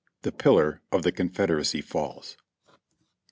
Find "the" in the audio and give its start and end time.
0.23-0.31, 1.03-1.11